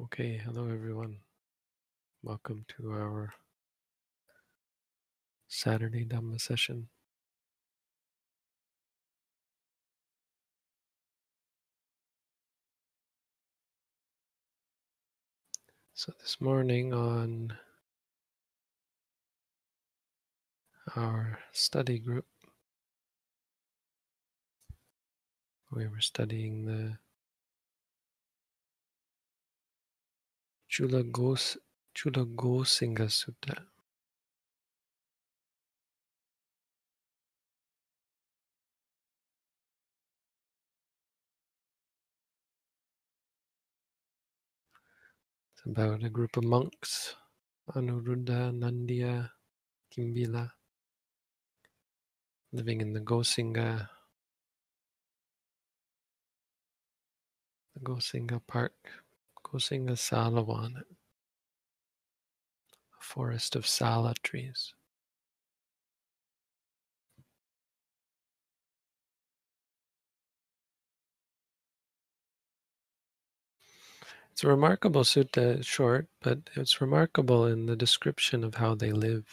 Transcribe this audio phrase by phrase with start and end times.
[0.00, 1.16] Okay, hello everyone.
[2.22, 3.34] Welcome to our
[5.48, 6.88] Saturday Dhamma session.
[15.94, 17.58] So this morning on
[20.94, 22.26] our study group,
[25.72, 26.98] we were studying the
[30.78, 31.58] Chula Gos
[31.92, 33.66] Chula Gosinga Sutta.
[45.50, 47.16] It's about a group of monks,
[47.74, 49.28] Anuruddha, Nandiya,
[49.90, 50.48] Kimbila,
[52.52, 53.88] living in the Gosinga,
[57.74, 58.74] the Gosinga Park,
[59.52, 60.84] Gosinga Salawan, a
[63.00, 64.74] forest of sala trees.
[74.32, 79.26] It's a remarkable sutta, short, but it's remarkable in the description of how they lived.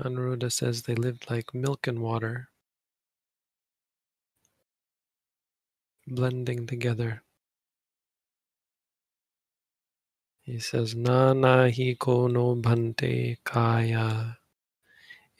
[0.00, 2.48] Anuruddha says they lived like milk and water,
[6.06, 7.22] blending together.
[10.46, 14.38] He says, Nana hi kono bhante kaya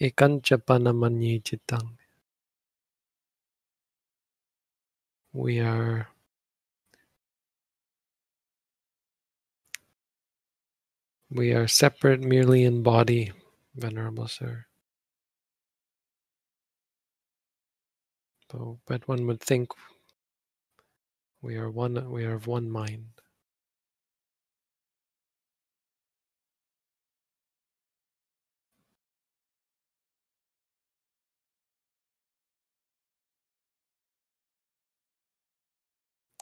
[0.03, 1.99] ekanchapana manye chitang.
[5.33, 6.09] We are
[11.31, 13.33] we are separate merely in body,
[13.77, 14.67] Venerable Sir.
[18.87, 19.71] But one would think
[21.43, 23.16] we are one we are of one mind.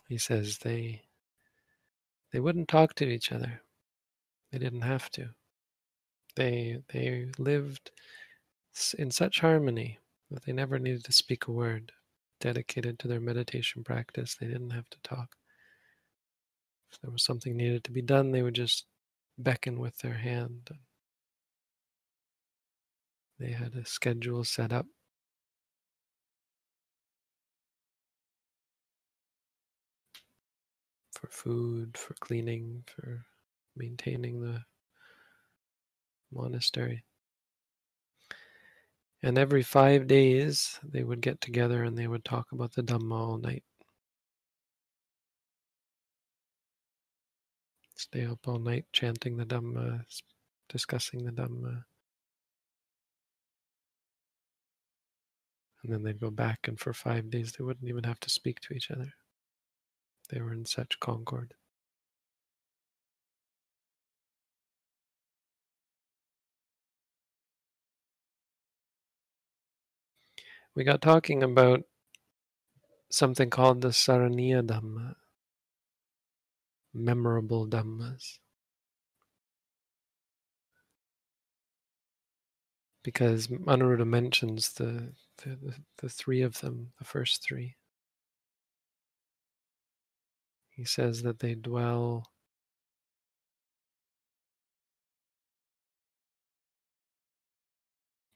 [0.09, 1.03] He says they
[2.32, 3.62] they wouldn't talk to each other.
[4.50, 5.31] They didn't have to.
[6.37, 7.91] They they lived
[8.98, 9.98] in such harmony
[10.31, 11.93] that they never needed to speak a word.
[12.41, 15.37] Dedicated to their meditation practice, they didn't have to talk.
[16.93, 18.84] If there was something needed to be done, they would just
[19.38, 20.70] beckon with their hand.
[23.38, 24.87] They had a schedule set up.
[31.24, 33.24] For food, for cleaning, for
[33.76, 34.62] maintaining the
[36.30, 37.02] monastery.
[39.22, 43.14] And every five days, they would get together and they would talk about the Dhamma
[43.14, 43.64] all night.
[47.96, 50.04] Stay up all night chanting the Dhamma,
[50.68, 51.84] discussing the Dhamma.
[55.82, 58.60] And then they'd go back, and for five days, they wouldn't even have to speak
[58.60, 59.14] to each other.
[60.30, 61.54] They were in such concord.
[70.74, 71.84] We got talking about
[73.10, 75.14] something called the Saraniya Dhamma,
[76.92, 78.38] memorable Dhammas.
[83.04, 85.12] Because Anuruddha mentions the,
[85.44, 87.76] the, the, the three of them, the first three.
[90.74, 92.26] He says that they dwell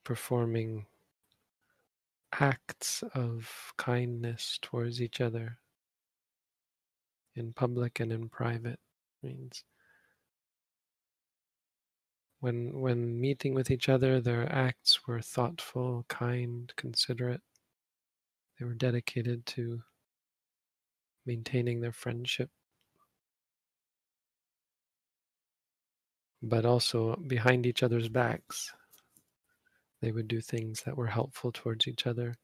[0.04, 0.87] performing
[2.33, 5.59] acts of kindness towards each other
[7.34, 8.78] in public and in private
[9.22, 9.65] means.
[12.41, 17.42] When when meeting with each other their acts were thoughtful kind considerate.
[18.59, 19.83] They were dedicated to
[21.28, 22.51] maintaining their friendship
[26.42, 28.72] but also behind each other's backs
[30.01, 32.34] they would do things that were helpful towards each other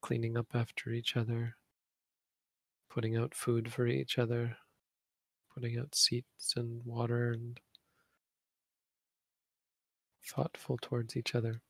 [0.00, 1.56] cleaning up after each other
[2.88, 4.56] putting out food for each other
[5.52, 7.60] putting out seats and water and
[10.30, 11.60] thoughtful towards each other.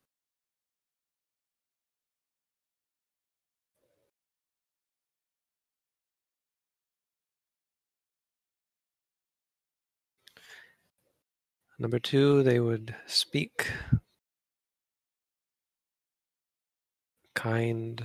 [11.80, 13.72] Number two, they would speak
[17.34, 18.04] kind,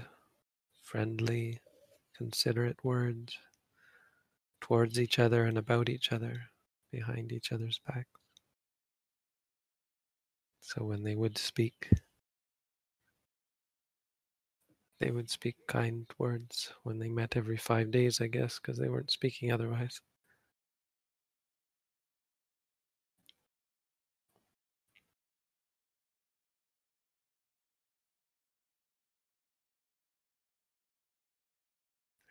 [0.82, 1.60] friendly,
[2.16, 3.38] considerate words
[4.62, 6.44] towards each other and about each other,
[6.90, 8.08] behind each other's backs.
[10.62, 11.90] So when they would speak,
[15.02, 18.88] they would speak kind words when they met every five days, I guess, because they
[18.88, 20.00] weren't speaking otherwise.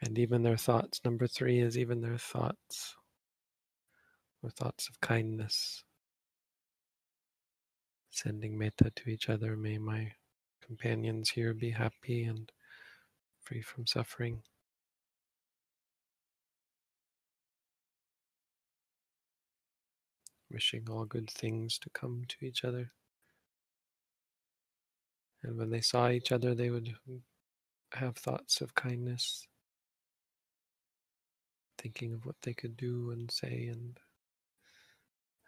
[0.04, 1.00] And even their thoughts.
[1.02, 2.94] Number three is even their thoughts,
[4.42, 5.82] or thoughts of kindness.
[8.10, 9.56] Sending metta to each other.
[9.56, 10.12] May my
[10.60, 12.52] companions here be happy and
[13.40, 14.42] free from suffering.
[20.50, 22.92] Wishing all good things to come to each other.
[25.42, 26.94] And when they saw each other, they would
[27.94, 29.48] have thoughts of kindness
[31.84, 33.98] thinking of what they could do and say and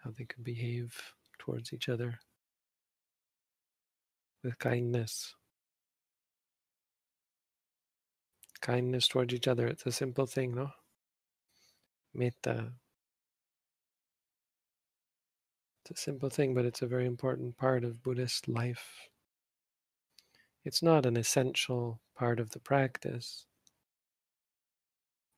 [0.04, 0.94] how they could behave
[1.38, 2.18] towards each other
[4.44, 5.34] with kindness.
[8.60, 9.66] Kindness towards each other.
[9.66, 10.72] It's a simple thing, no?
[12.12, 12.72] Metta.
[15.80, 19.08] It's a simple thing, but it's a very important part of Buddhist life.
[20.64, 23.46] It's not an essential part of the practice,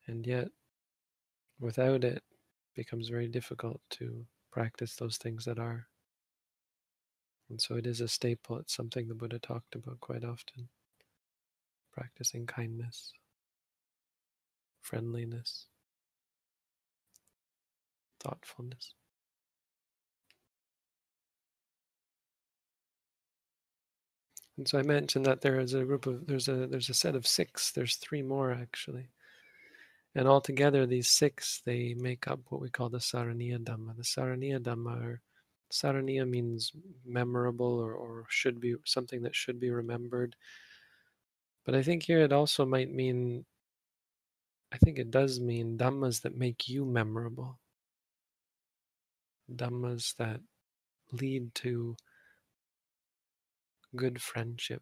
[0.05, 0.49] and yet
[1.59, 2.23] Without it, it
[2.75, 5.87] becomes very difficult to practice those things that are.
[7.49, 8.57] And so it is a staple.
[8.57, 10.69] It's something the Buddha talked about quite often.
[11.93, 13.13] Practicing kindness,
[14.81, 15.67] friendliness,
[18.19, 18.93] thoughtfulness.
[24.57, 27.15] And so I mentioned that there is a group of there's a there's a set
[27.15, 27.71] of six.
[27.71, 29.09] There's three more actually.
[30.15, 33.95] And altogether, these six, they make up what we call the Saraniya Dhamma.
[33.95, 35.21] The Saraniya Dhamma are,
[35.71, 36.71] Saraniya means
[37.05, 40.35] memorable or, or should be something that should be remembered.
[41.65, 43.45] But I think here it also might mean,
[44.71, 47.59] I think it does mean Dhammas that make you memorable.
[49.53, 50.41] Dhammas that
[51.11, 51.95] lead to
[53.95, 54.81] good friendship.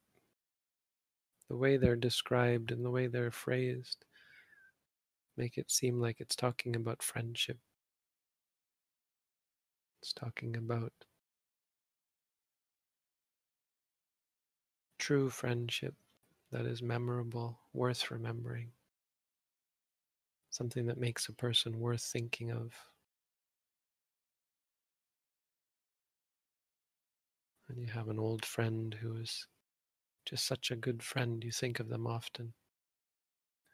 [1.50, 4.06] The way they're described and the way they're phrased
[5.38, 7.58] make it seem like it's talking about friendship.
[10.02, 10.92] It's talking about
[15.00, 15.96] true friendship
[16.52, 18.72] that is memorable, worth remembering,
[20.50, 22.74] something that makes a person worth thinking of.
[27.70, 29.46] And you have an old friend who is
[30.26, 32.54] just such a good friend, you think of them often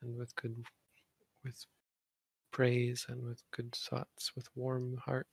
[0.01, 0.65] and with good
[1.43, 1.65] with
[2.51, 5.27] praise and with good thoughts, with warm heart.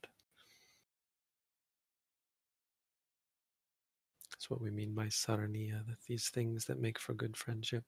[4.30, 7.84] That's what we mean by saraniya, that these things that make for good friendship.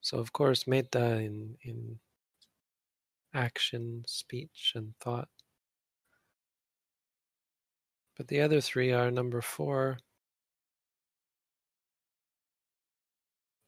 [0.00, 1.98] So of course, metta in in
[3.34, 5.28] action, speech, and thought.
[8.16, 9.98] But the other three are number four.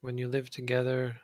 [0.03, 1.22] When you live together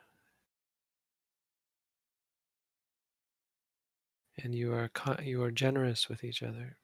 [4.42, 4.90] and you are
[5.22, 6.76] you are generous with each other.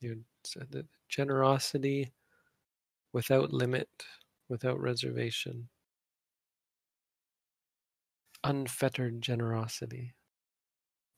[0.00, 0.24] You
[0.70, 2.12] the generosity
[3.12, 3.88] without limit,
[4.48, 5.68] without reservation,
[8.44, 10.14] unfettered generosity.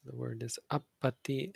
[0.04, 1.54] The word is appati.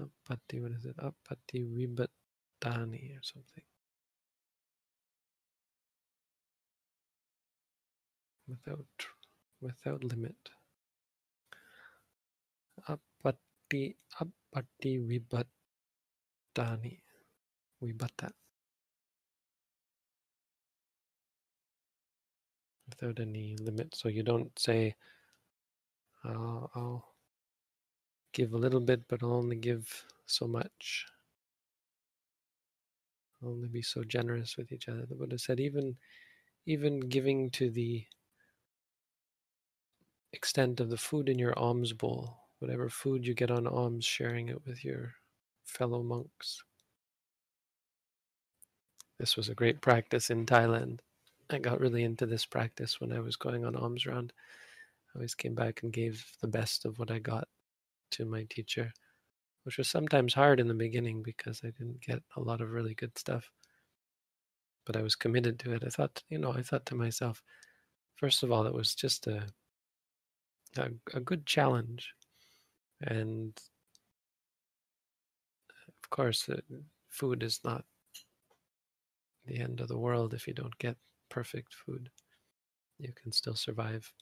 [0.00, 0.96] Appati, what is it?
[0.98, 3.64] Appati vibattani or something.
[8.46, 8.86] Without
[9.60, 10.36] without limit
[22.88, 24.94] without any limit so you don't say
[26.24, 27.14] I'll
[28.32, 31.06] give a little bit but I'll only give so much.
[33.42, 35.06] I'll only be so generous with each other.
[35.06, 35.96] The Buddha said even
[36.66, 38.04] even giving to the
[40.32, 44.48] extent of the food in your alms bowl whatever food you get on alms, sharing
[44.48, 45.14] it with your
[45.64, 46.62] fellow monks.
[49.18, 51.00] This was a great practice in Thailand.
[51.50, 54.32] I got really into this practice when I was going on alms round.
[55.08, 57.48] I always came back and gave the best of what I got
[58.12, 58.92] to my teacher,
[59.64, 62.94] which was sometimes hard in the beginning because I didn't get a lot of really
[62.94, 63.50] good stuff.
[64.84, 65.82] But I was committed to it.
[65.84, 67.42] I thought, you know, I thought to myself,
[68.16, 69.46] first of all, it was just a
[70.78, 72.12] a, a good challenge.
[73.00, 73.52] And
[75.88, 76.60] of course, uh,
[77.08, 77.84] food is not
[79.46, 80.96] the end of the world if you don't get
[81.28, 82.10] perfect food.
[82.98, 84.12] You can still survive.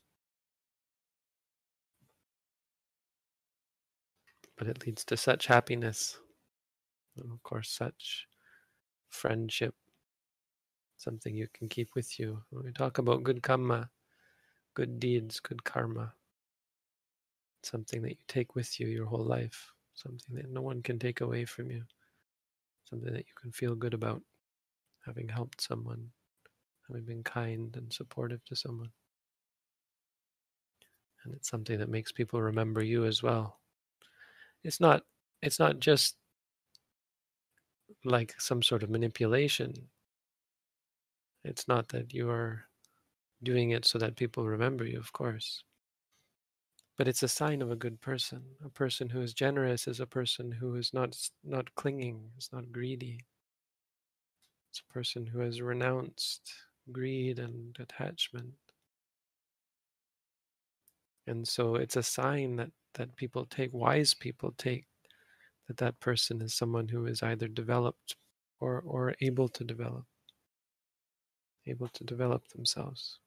[4.57, 6.19] But it leads to such happiness,
[7.16, 8.26] and of course, such
[9.11, 9.75] friendship,
[10.97, 12.43] something you can keep with you.
[12.50, 13.90] When we talk about good karma,
[14.75, 16.14] good deeds, good karma,
[17.64, 21.21] something that you take with you your whole life, something that no one can take
[21.21, 21.85] away from you,
[22.88, 24.23] something that you can feel good about,
[25.04, 26.11] having helped someone,
[26.88, 28.90] having been kind and supportive to someone.
[31.25, 33.61] And it's something that makes people remember you as well.
[34.64, 35.04] It's not
[35.42, 36.16] it's not just
[38.04, 39.75] like some sort of manipulation.
[41.44, 42.64] It's not that you are
[43.42, 45.64] doing it so that people remember you, of course.
[46.97, 48.43] But it's a sign of a good person.
[48.65, 52.71] A person who is generous is a person who is not not clinging, is not
[52.73, 53.25] greedy.
[54.71, 56.53] It's a person who has renounced
[56.93, 58.55] greed and attachment.
[61.27, 64.87] And so it's a sign that, that people take, wise people take,
[65.69, 68.17] that that person is someone who is either developed
[68.61, 70.05] or, or able to develop,
[71.67, 73.19] able to develop themselves.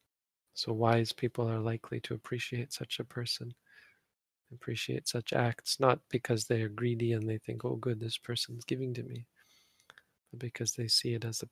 [0.58, 3.54] So wise people are likely to appreciate such a person,
[4.52, 8.66] appreciate such acts, not because they are greedy and they think, oh, good, this person's
[8.66, 9.28] giving to me,
[10.32, 11.50] but because they see it as a,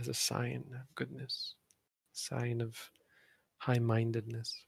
[0.00, 1.54] as a sign of goodness,
[2.12, 2.90] sign of
[3.58, 4.64] high mindedness.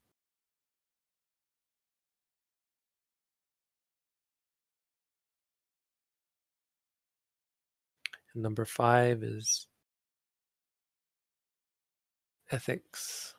[8.37, 9.66] Number five is
[12.50, 13.34] ethics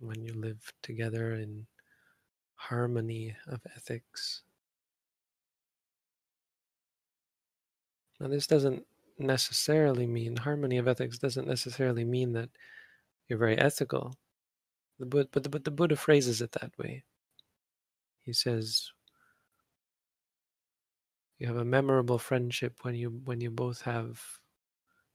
[0.00, 1.66] when you live together in
[2.56, 4.42] harmony of ethics.
[8.18, 8.84] Now, this doesn't
[9.18, 12.50] necessarily mean harmony of ethics doesn't necessarily mean that
[13.28, 14.14] you're very ethical.
[14.98, 17.04] The Buddha, but, the, but the Buddha phrases it that way.
[18.24, 18.90] He says,
[21.38, 24.22] "You have a memorable friendship when you when you both have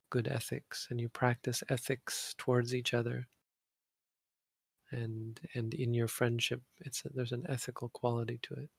[0.09, 3.27] good ethics and you practice ethics towards each other
[4.91, 8.69] and and in your friendship it's there's an ethical quality to it.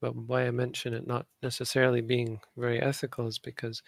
[0.00, 3.82] But why i mention it not necessarily being very ethical is because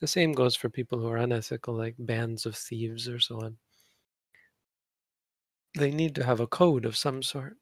[0.00, 3.56] the same goes for people who are unethical like bands of thieves or so on.
[5.76, 7.56] They need to have a code of some sort.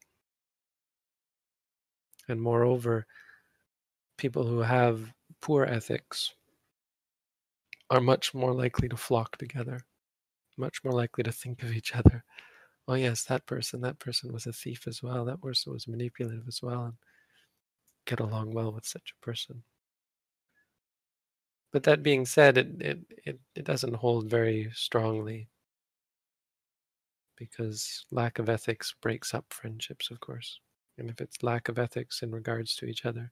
[2.29, 3.07] And moreover
[4.17, 6.33] people who have poor ethics
[7.91, 9.85] are much more likely to flock together
[10.63, 12.25] much more likely to think of each other.
[12.89, 15.25] Oh yes, that person, that person was a thief as well.
[15.27, 16.95] That person was manipulative as well, and
[18.05, 19.65] get along well with such a person.
[21.73, 25.49] But that being said, it it it, it doesn't hold very strongly
[27.37, 30.61] because lack of ethics breaks up friendships, of course.
[30.99, 33.31] And if it's lack of ethics in regards to each other,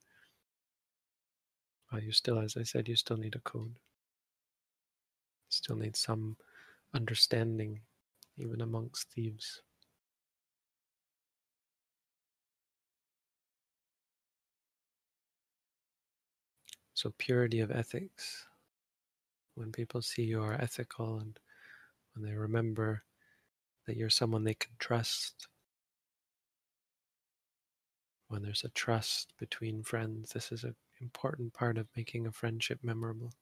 [1.92, 3.76] well, you still, as I said, you still need a code.
[5.50, 6.36] Still need some
[6.94, 7.80] understanding
[8.36, 9.62] even amongst thieves.
[16.94, 18.46] So, purity of ethics.
[19.54, 21.38] When people see you are ethical and
[22.14, 23.04] when they remember
[23.86, 25.48] that you're someone they can trust,
[28.28, 32.78] when there's a trust between friends, this is an important part of making a friendship
[32.82, 33.32] memorable.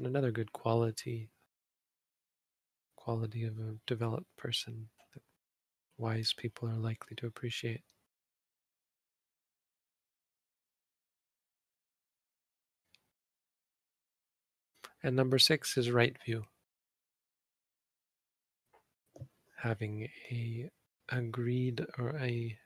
[0.00, 1.28] And another good quality
[2.96, 5.22] quality of a developed person that
[5.98, 7.82] wise people are likely to appreciate.
[15.02, 16.44] And number six is right view.
[19.58, 20.70] Having a
[21.10, 22.56] agreed or a,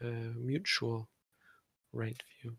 [0.00, 1.08] a mutual
[1.92, 2.56] right view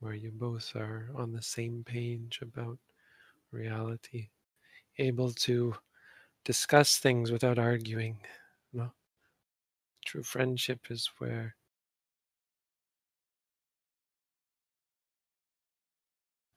[0.00, 2.78] where you both are on the same page about
[3.50, 4.28] reality,
[4.98, 5.74] able to
[6.44, 8.18] discuss things without arguing.
[8.72, 8.92] No?
[10.04, 11.54] True friendship is where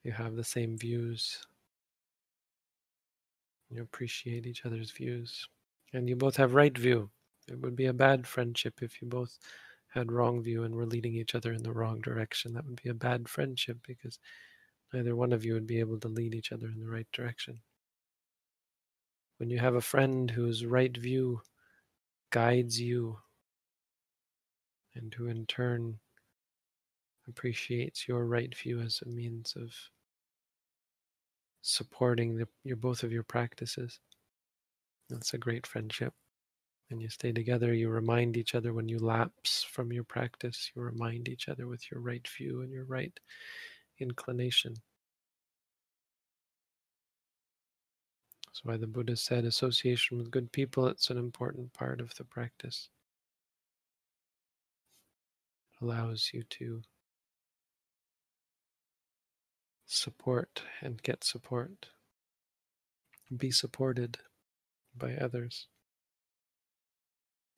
[0.04, 1.46] you have the same views,
[3.70, 5.48] you appreciate each other's views,
[5.94, 7.10] and you both have right view.
[7.48, 9.38] It would be a bad friendship if you both
[9.94, 12.54] had wrong view and were leading each other in the wrong direction.
[12.54, 14.20] That would be a bad friendship because
[14.94, 17.62] Neither one of you would be able to lead each other in the right direction.
[19.38, 21.42] When you have a friend whose right view
[22.30, 23.18] guides you,
[24.94, 26.00] and who in turn
[27.28, 29.74] appreciates your right view as a means of
[31.62, 34.02] supporting the, your both of your practices.
[35.10, 36.14] That's a great friendship.
[36.92, 40.82] When you stay together, you remind each other when you lapse from your practice, you
[40.82, 43.18] remind each other with your right view and your right
[44.00, 44.76] inclination.
[48.46, 52.26] That's why the Buddha said association with good people, it's an important part of the
[52.26, 52.90] practice.
[55.80, 56.82] It allows you to
[59.86, 61.88] support and get support,
[63.38, 64.18] be supported
[64.98, 65.68] by others.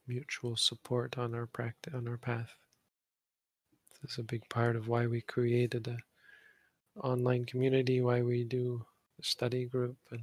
[0.07, 2.53] Mutual support on our practice, on our path.
[4.01, 5.97] This is a big part of why we created a
[6.99, 8.85] online community, why we do
[9.19, 10.21] a study group, and,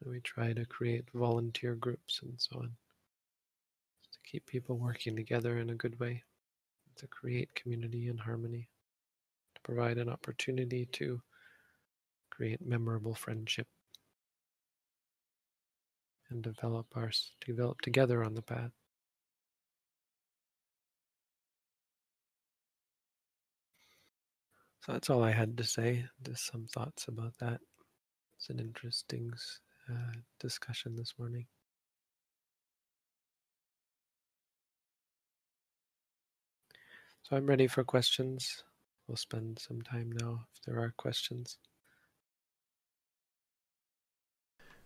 [0.00, 2.76] and we try to create volunteer groups and so on
[4.12, 6.22] to keep people working together in a good way,
[6.96, 8.68] to create community and harmony,
[9.54, 11.20] to provide an opportunity to
[12.30, 13.66] create memorable friendship
[16.32, 17.10] and develop our
[17.44, 18.70] develop together on the path.
[24.80, 26.06] So that's all I had to say.
[26.26, 27.60] Just some thoughts about that.
[28.36, 29.32] It's an interesting
[29.88, 31.46] uh, discussion this morning.
[37.22, 38.64] So I'm ready for questions.
[39.06, 41.58] We'll spend some time now if there are questions.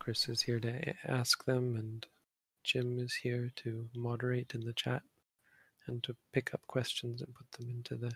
[0.06, 2.06] Chris is here to ask them, and
[2.62, 5.02] Jim is here to moderate in the chat
[5.88, 8.12] and to pick up questions and put them into the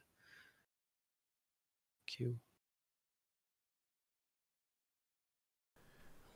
[2.07, 2.37] queue.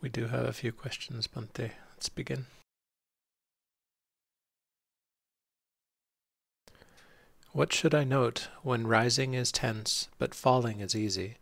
[0.00, 1.70] We do have a few questions, Bhante.
[1.92, 2.46] Let's begin.
[7.52, 11.36] What should I note when rising is tense but falling is easy?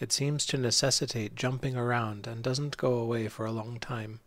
[0.00, 4.20] It seems to necessitate jumping around and doesn't go away for a long time.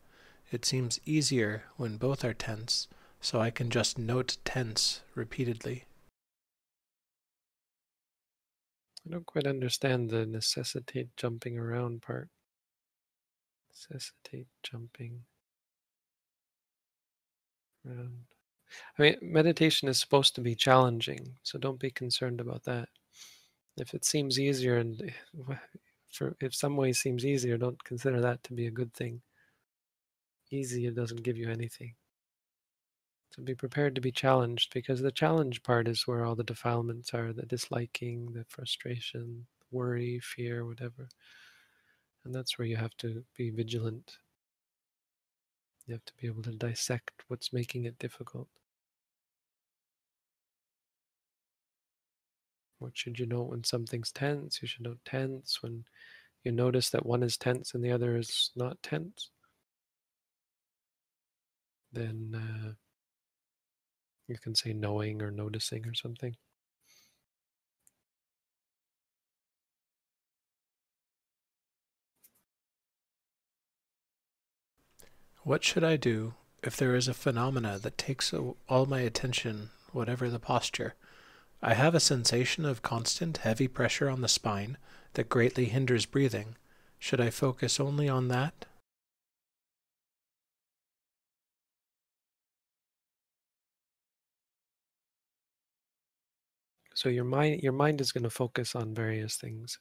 [0.51, 2.87] It seems easier when both are tense,
[3.19, 5.85] so I can just note tense repeatedly.
[9.05, 12.29] I don't quite understand the necessitate jumping around part.
[13.71, 15.23] Necessitate jumping
[17.83, 18.25] around.
[18.97, 22.89] I mean, meditation is supposed to be challenging, so don't be concerned about that.
[23.77, 25.55] If it seems easier and eh,
[26.11, 29.21] for if some way seems easier, don't consider that to be a good thing.
[30.51, 31.95] Easy, it doesn't give you anything.
[33.35, 37.15] So be prepared to be challenged because the challenge part is where all the defilements
[37.15, 41.09] are the disliking, the frustration, worry, fear, whatever.
[42.23, 44.19] And that's where you have to be vigilant.
[45.87, 48.47] You have to be able to dissect what's making it difficult.
[52.83, 54.61] What should you know when something's tense?
[54.61, 55.85] You should know tense when
[56.43, 59.29] you notice that one is tense and the other is not tense.
[61.93, 62.73] Then uh,
[64.27, 66.35] you can say knowing or noticing or something.
[75.43, 80.29] What should I do if there is a phenomena that takes all my attention, whatever
[80.29, 80.95] the posture?
[81.65, 84.77] I have a sensation of constant heavy pressure on the spine
[85.13, 86.57] that greatly hinders breathing.
[86.99, 88.65] Should I focus only on that?
[96.93, 99.79] So your mind your mind is going to focus on various things.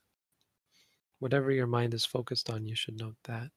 [1.18, 3.50] Whatever your mind is focused on, you should note that.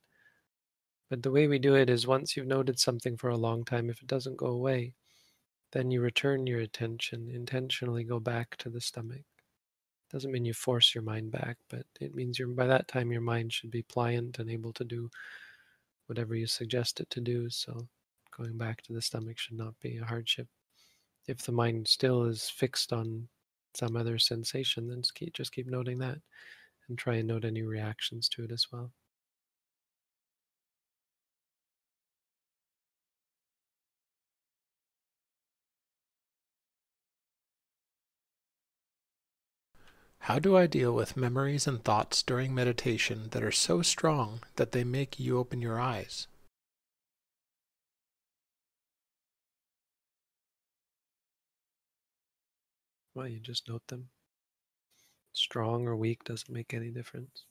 [1.11, 3.91] But the way we do it is once you've noted something for a long time,
[3.91, 4.95] if it doesn't go away,
[5.75, 9.25] then you return your attention, intentionally go back to the stomach.
[10.09, 13.19] Doesn't mean you force your mind back, but it means you're, by that time your
[13.19, 15.09] mind should be pliant and able to do
[16.07, 17.49] whatever you suggest it to do.
[17.49, 17.89] So
[18.31, 20.47] going back to the stomach should not be a hardship.
[21.27, 23.27] If the mind still is fixed on
[23.73, 26.19] some other sensation, then just keep, just keep noting that
[26.87, 28.93] and try and note any reactions to it as well.
[40.25, 44.71] How do I deal with memories and thoughts during meditation that are so strong that
[44.71, 46.25] they make you open your eyes?
[53.13, 54.09] Well, you just note them.
[55.33, 57.45] Strong or weak doesn't make any difference.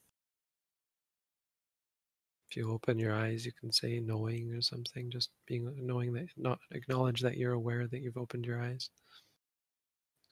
[2.50, 6.26] If you open your eyes, you can say knowing or something, just being knowing that,
[6.37, 8.90] not acknowledge that you're aware that you've opened your eyes.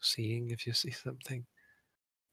[0.01, 1.47] Seeing if you see something.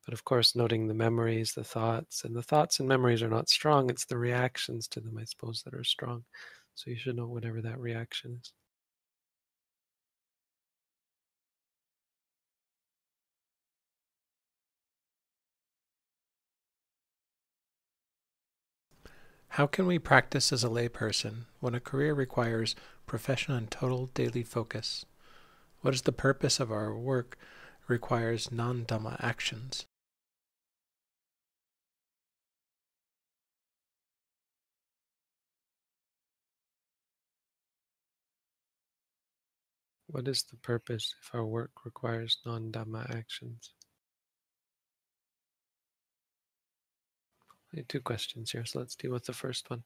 [0.09, 3.47] But of course, noting the memories, the thoughts, and the thoughts and memories are not
[3.47, 3.91] strong.
[3.91, 6.25] It's the reactions to them, I suppose, that are strong.
[6.73, 8.51] So you should know whatever that reaction is.
[19.49, 24.41] How can we practice as a layperson when a career requires professional and total daily
[24.41, 25.05] focus?
[25.81, 27.37] What is the purpose of our work
[27.87, 29.85] requires non-Dhamma actions?
[40.11, 43.73] What is the purpose if our work requires non-Dhamma actions?
[47.87, 49.83] two questions here, so let's deal with the first one.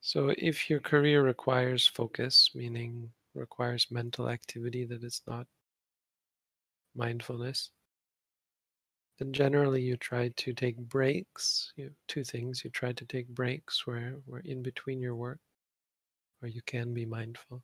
[0.00, 5.46] So if your career requires focus, meaning requires mental activity that is not
[6.96, 7.70] mindfulness,
[9.18, 11.72] then generally you try to take breaks.
[11.76, 12.64] You two things.
[12.64, 15.38] You try to take breaks where, where in between your work,
[16.40, 17.62] where you can be mindful.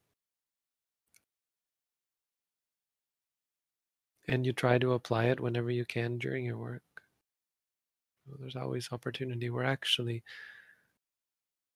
[4.28, 6.82] And you try to apply it whenever you can during your work.
[8.38, 9.50] There's always opportunity.
[9.50, 10.22] We're actually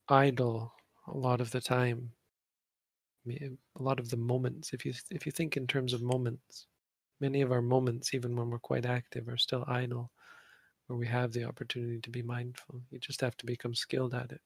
[0.08, 0.72] idle
[1.08, 2.12] a lot of the time.
[3.26, 6.66] A lot of the moments, if you if you think in terms of moments,
[7.24, 10.10] many of our moments, even when we're quite active, are still idle,
[10.86, 12.82] where we have the opportunity to be mindful.
[12.90, 14.42] You just have to become skilled at it.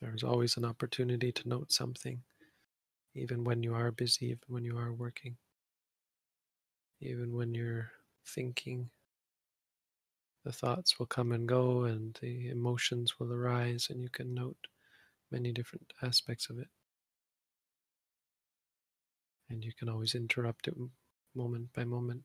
[0.00, 2.22] There's always an opportunity to note something
[3.16, 5.36] even when you are busy, even when you are working,
[7.00, 7.90] even when you're
[8.26, 8.90] thinking.
[10.44, 14.68] The thoughts will come and go, and the emotions will arise, and you can note
[15.32, 16.68] many different aspects of it.
[19.48, 20.74] And you can always interrupt it
[21.34, 22.24] moment by moment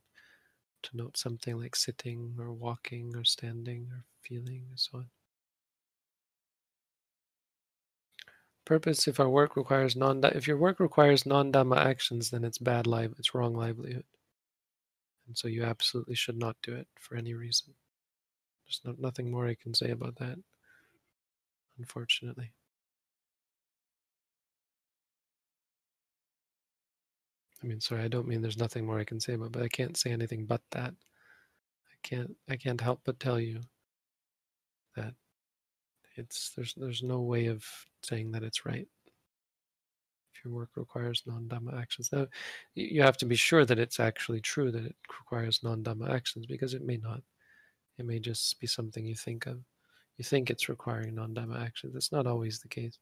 [0.83, 5.09] to note something like sitting or walking or standing or feeling and so on.
[8.65, 12.85] Purpose if our work requires non if your work requires non-dhamma actions, then it's bad
[12.85, 14.05] life, it's wrong livelihood.
[15.27, 17.73] And so you absolutely should not do it for any reason.
[18.65, 20.37] There's no, nothing more I can say about that,
[21.77, 22.51] unfortunately.
[27.61, 29.67] I mean, sorry, I don't mean there's nothing more I can say about, but I
[29.67, 30.93] can't say anything but that.
[31.91, 33.59] I can't I can't help but tell you
[34.95, 35.13] that
[36.15, 37.65] it's there's there's no way of
[38.03, 38.87] saying that it's right.
[40.33, 42.27] If your work requires non-dhamma actions, now
[42.75, 46.73] you have to be sure that it's actually true that it requires non-dhamma actions because
[46.73, 47.21] it may not.
[47.97, 49.59] It may just be something you think of.
[50.17, 51.95] You think it's requiring non-dhamma actions.
[51.95, 52.99] It's not always the case.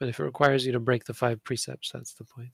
[0.00, 2.50] But if it requires you to break the five precepts, that's the point.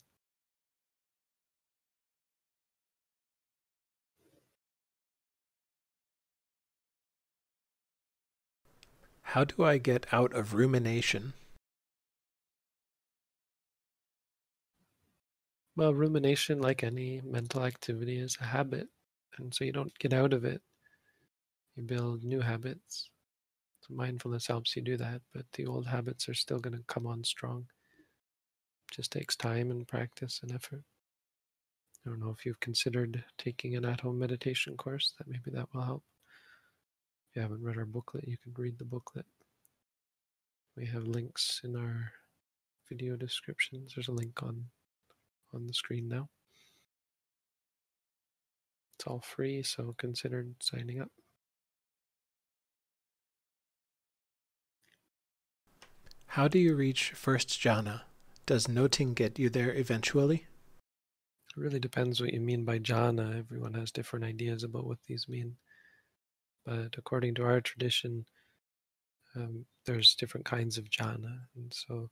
[9.33, 11.33] How do I get out of rumination?
[15.75, 18.87] Well, rumination, like any mental activity, is a habit.
[19.37, 20.63] And so you don't get out of it.
[21.75, 23.11] You build new habits.
[23.81, 27.05] So mindfulness helps you do that, but the old habits are still going to come
[27.05, 27.67] on strong.
[28.89, 30.81] It just takes time and practice and effort.
[32.03, 35.71] I don't know if you've considered taking an at home meditation course, that maybe that
[35.71, 36.03] will help.
[37.39, 39.25] You haven't read our booklet, you can read the booklet.
[40.75, 42.11] We have links in our
[42.89, 43.93] video descriptions.
[43.95, 44.65] There's a link on
[45.53, 46.27] on the screen now.
[48.97, 51.11] It's all free, so consider signing up.
[56.25, 58.01] How do you reach first jhana?
[58.47, 60.45] Does noting get you there eventually?
[61.55, 63.39] It really depends what you mean by jhana.
[63.39, 65.55] Everyone has different ideas about what these mean.
[66.65, 68.25] But according to our tradition,
[69.35, 71.39] um, there's different kinds of jhana.
[71.55, 72.09] And so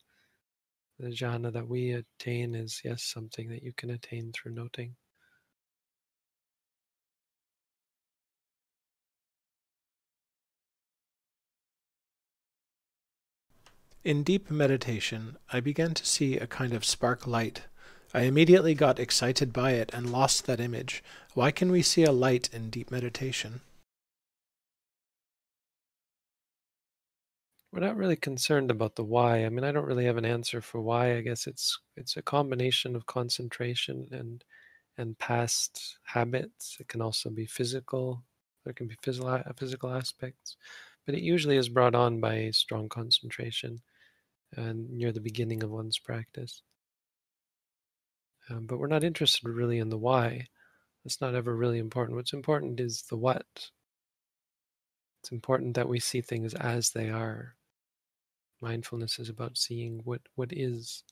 [1.00, 4.96] the jhana that we attain is, yes, something that you can attain through noting.
[14.04, 17.64] In deep meditation, I began to see a kind of spark light.
[18.14, 21.04] I immediately got excited by it and lost that image.
[21.34, 23.60] Why can we see a light in deep meditation?
[27.78, 29.46] We're not really concerned about the why.
[29.46, 31.16] I mean, I don't really have an answer for why.
[31.16, 34.44] I guess it's it's a combination of concentration and
[34.98, 36.78] and past habits.
[36.80, 38.24] It can also be physical.
[38.63, 40.58] There can be physical physical aspects,
[41.06, 43.80] but it usually is brought on by strong concentration
[44.56, 46.63] and near the beginning of one's practice.
[48.50, 50.48] Um, but we're not interested really in the why.
[51.04, 52.16] That's not ever really important.
[52.16, 53.70] What's important is the what.
[55.22, 57.57] It's important that we see things as they are.
[58.62, 61.04] Mindfulness is about seeing what, what is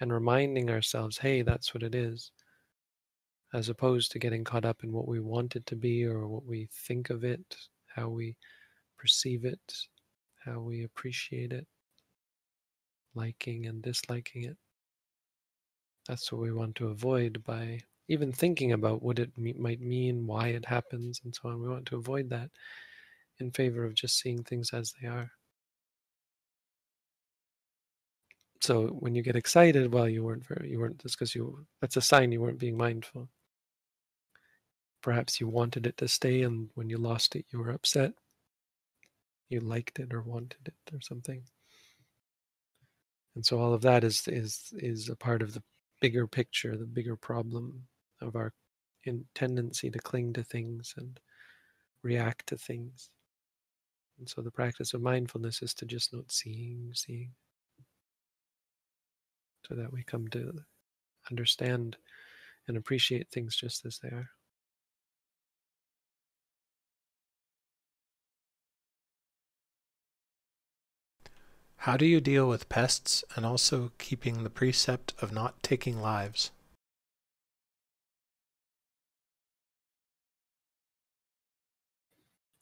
[0.00, 2.32] and reminding ourselves, hey, that's what it is,
[3.54, 6.44] as opposed to getting caught up in what we want it to be or what
[6.44, 8.36] we think of it, how we
[8.98, 9.60] perceive it,
[10.44, 11.66] how we appreciate it,
[13.14, 14.56] liking and disliking it.
[16.08, 20.26] That's what we want to avoid by even thinking about what it me- might mean,
[20.26, 21.62] why it happens, and so on.
[21.62, 22.50] We want to avoid that
[23.38, 25.30] in favor of just seeing things as they are.
[28.62, 31.66] So when you get excited, well, you weren't very, you weren't just because you.
[31.80, 33.28] That's a sign you weren't being mindful.
[35.02, 38.12] Perhaps you wanted it to stay, and when you lost it, you were upset.
[39.48, 41.42] You liked it or wanted it or something.
[43.34, 45.62] And so all of that is is is a part of the
[46.00, 47.82] bigger picture, the bigger problem
[48.20, 48.52] of our
[49.02, 51.18] in tendency to cling to things and
[52.04, 53.10] react to things.
[54.20, 57.32] And so the practice of mindfulness is to just note seeing, seeing,
[59.72, 60.52] so that we come to
[61.30, 61.96] understand
[62.68, 64.28] and appreciate things just as they are.
[71.76, 76.50] How do you deal with pests and also keeping the precept of not taking lives?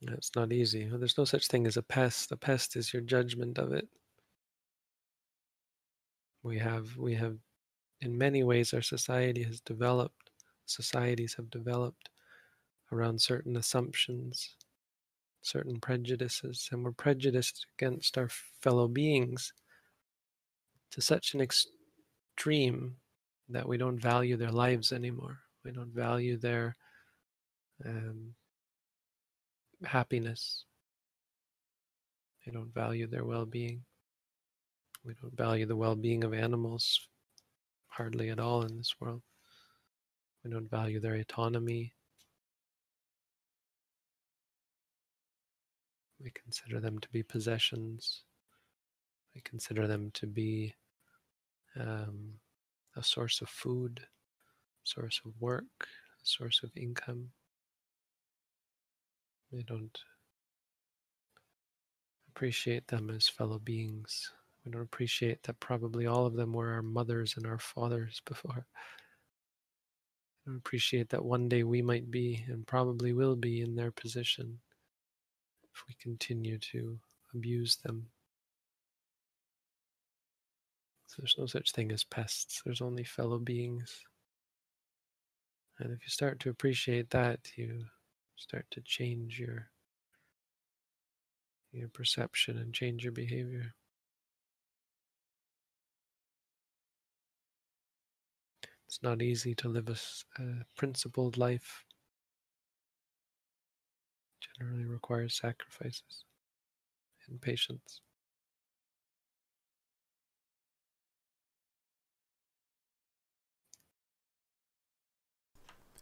[0.00, 0.88] It's not easy.
[0.90, 2.32] There's no such thing as a pest.
[2.32, 3.88] A pest is your judgment of it.
[6.42, 7.36] We have we have
[8.00, 10.30] in many ways our society has developed,
[10.66, 12.08] societies have developed
[12.92, 14.56] around certain assumptions
[15.42, 18.28] certain prejudices, and we're prejudiced against our
[18.60, 19.52] fellow beings
[20.90, 22.96] to such an extreme
[23.48, 25.38] that we don't value their lives anymore.
[25.64, 26.76] We don't value their
[27.84, 28.34] um,
[29.84, 30.64] happiness.
[32.46, 33.82] We don't value their well being.
[35.04, 37.08] We don't value the well being of animals
[37.88, 39.22] hardly at all in this world.
[40.44, 41.94] We don't value their autonomy,
[46.22, 48.24] We consider them to be possessions.
[49.34, 50.74] We consider them to be
[51.78, 52.34] um,
[52.96, 54.06] a source of food,
[54.84, 57.30] source of work, a source of income.
[59.50, 59.98] We don't
[62.28, 64.30] appreciate them as fellow beings.
[64.64, 68.66] We don't appreciate that probably all of them were our mothers and our fathers before.
[70.46, 73.90] We don't appreciate that one day we might be and probably will be in their
[73.90, 74.60] position
[75.74, 76.98] if we continue to
[77.34, 78.06] abuse them.
[81.06, 84.04] So there's no such thing as pests, there's only fellow beings.
[85.80, 87.84] And if you start to appreciate that, you
[88.36, 89.70] start to change your
[91.72, 93.74] your perception and change your behavior.
[98.90, 101.84] It's not easy to live a, a principled life
[104.58, 106.24] generally requires sacrifices
[107.28, 108.00] and patience.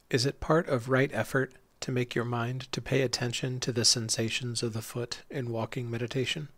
[0.09, 3.85] Is it part of right effort to make your mind to pay attention to the
[3.85, 6.49] sensations of the foot in walking meditation?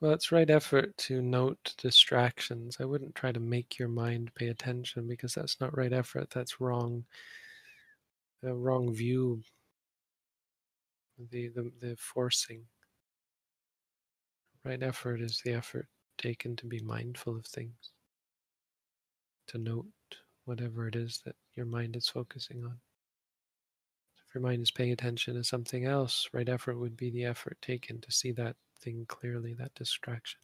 [0.00, 2.76] Well, it's right effort to note distractions.
[2.80, 6.30] I wouldn't try to make your mind pay attention because that's not right effort.
[6.30, 7.04] That's wrong
[8.42, 9.42] the wrong view,
[11.30, 12.62] the, the, the forcing.
[14.64, 17.92] Right effort is the effort taken to be mindful of things,
[19.48, 19.86] to note
[20.44, 22.78] whatever it is that your mind is focusing on.
[24.28, 27.58] If your mind is paying attention to something else, right effort would be the effort
[27.62, 30.40] taken to see that thing clearly, that distraction.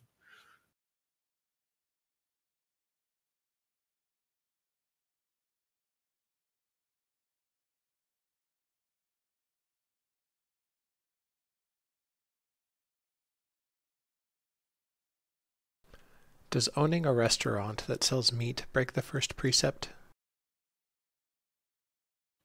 [16.53, 19.89] Does owning a restaurant that sells meat break the first precept?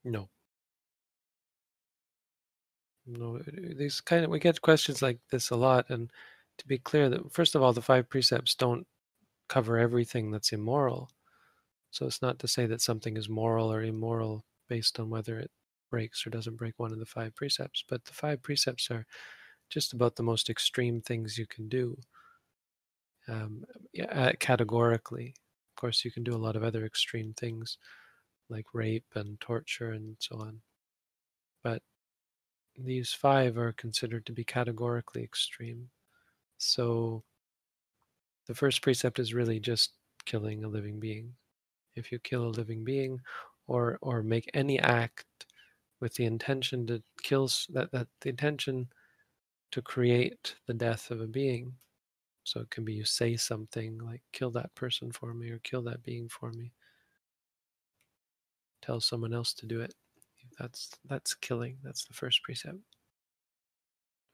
[0.06, 0.30] No.
[3.08, 3.40] You know,
[3.76, 6.12] these kind of we get questions like this a lot, and
[6.58, 8.88] to be clear, that first of all, the five precepts don't
[9.50, 11.10] cover everything that's immoral.
[11.92, 15.52] So it's not to say that something is moral or immoral based on whether it
[15.92, 19.06] breaks or doesn't break one of the five precepts, but the five precepts are
[19.70, 21.98] just about the most extreme things you can do
[23.28, 25.36] um, yeah, categorically.
[25.72, 27.78] Of course, you can do a lot of other extreme things
[28.50, 30.62] like rape and torture and so on.
[31.64, 31.84] But
[32.78, 35.90] these five are considered to be categorically extreme.
[36.58, 37.24] So
[38.48, 39.92] the first precept is really just
[40.26, 41.34] killing a living being.
[41.96, 43.20] If you kill a living being
[43.68, 45.26] or or make any act
[46.00, 48.88] with the intention to kill that, that the intention
[49.72, 51.74] to create the death of a being.
[52.44, 55.82] So it can be you say something like kill that person for me or kill
[55.84, 56.72] that being for me.
[58.82, 59.94] Tell someone else to do it.
[60.60, 61.78] That's that's killing.
[61.84, 62.78] That's the first precept.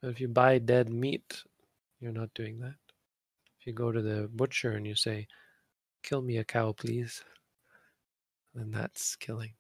[0.01, 1.43] But if you buy dead meat,
[1.99, 2.75] you're not doing that.
[3.59, 5.27] If you go to the butcher and you say,
[6.03, 7.23] Kill me a cow, please,
[8.53, 9.53] then that's killing.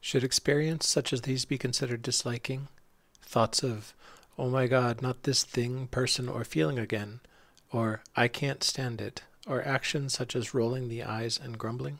[0.00, 2.68] Should experience such as these be considered disliking?
[3.22, 3.92] Thoughts of,
[4.38, 7.20] oh my god, not this thing, person, or feeling again,
[7.72, 11.98] or I can't stand it, or actions such as rolling the eyes and grumbling?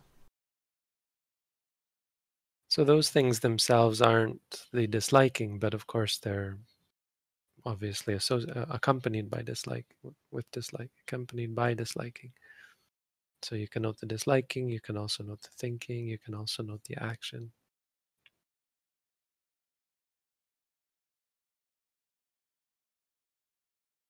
[2.68, 6.58] So those things themselves aren't the disliking, but of course they're
[7.64, 9.86] obviously uh, accompanied by dislike,
[10.30, 12.32] with dislike, accompanied by disliking.
[13.42, 16.62] So you can note the disliking, you can also note the thinking, you can also
[16.62, 17.52] note the action.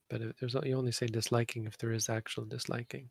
[0.08, 3.10] But there's you only say disliking if there is actual disliking.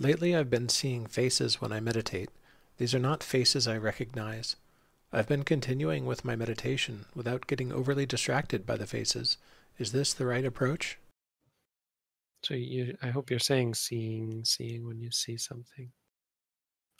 [0.00, 2.28] Lately, I've been seeing faces when I meditate.
[2.78, 4.56] These are not faces I recognize.
[5.12, 9.38] I've been continuing with my meditation without getting overly distracted by the faces.
[9.78, 10.98] Is this the right approach?
[12.44, 15.90] So you, I hope you're saying seeing, seeing when you see something,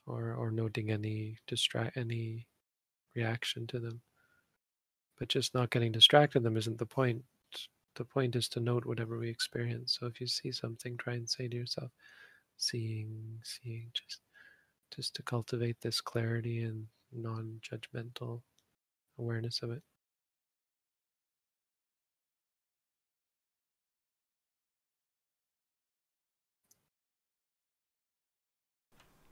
[0.06, 2.46] or or noting any distract any
[3.14, 4.00] reaction to them.
[5.18, 7.22] But just not getting distracted them isn't the point.
[7.94, 9.98] The point is to note whatever we experience.
[10.00, 11.90] So if you see something, try and say to yourself,
[12.56, 14.20] seeing, seeing, just
[14.94, 18.40] just to cultivate this clarity and non-judgmental
[19.18, 19.82] awareness of it.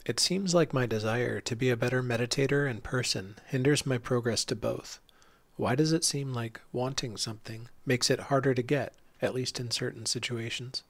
[0.04, 4.44] It seems like my desire to be a better meditator and person hinders my progress
[4.46, 4.98] to both.
[5.54, 9.70] Why does it seem like wanting something makes it harder to get, at least in
[9.70, 10.82] certain situations?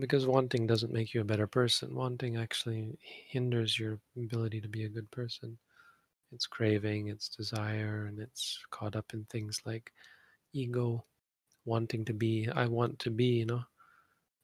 [0.00, 1.94] Because wanting doesn't make you a better person.
[1.94, 5.58] Wanting actually hinders your ability to be a good person.
[6.32, 9.92] It's craving, it's desire, and it's caught up in things like
[10.52, 11.04] ego,
[11.64, 13.62] wanting to be, I want to be, you know.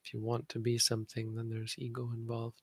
[0.04, 2.62] If you want to be something, then there's ego involved.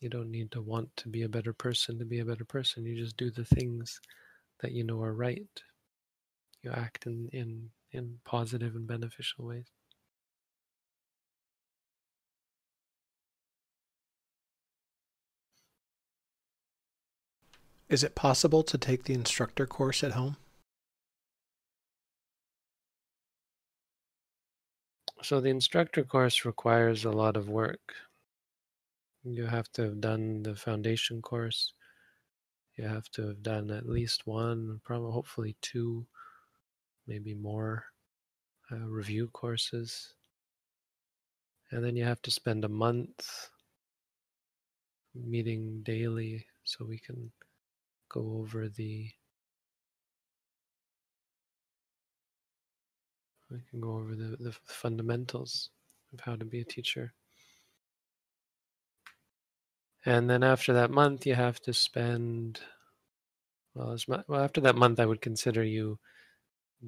[0.00, 2.84] You don't need to want to be a better person to be a better person.
[2.84, 4.00] You just do the things
[4.60, 5.48] that you know are right.
[6.62, 9.66] You act in, in, in positive and beneficial ways.
[17.88, 20.36] Is it possible to take the instructor course at home?
[25.22, 27.94] So the instructor course requires a lot of work.
[29.28, 31.72] You have to have done the foundation course.
[32.76, 36.06] You have to have done at least one, probably hopefully two,
[37.08, 37.86] maybe more
[38.70, 40.14] uh, review courses.
[41.72, 43.50] And then you have to spend a month
[45.12, 47.32] meeting daily so we can
[48.08, 49.10] go over the
[53.50, 55.70] we can go over the, the fundamentals
[56.12, 57.12] of how to be a teacher.
[60.06, 62.60] And then after that month, you have to spend,
[63.74, 65.98] well, as well, after that month, I would consider you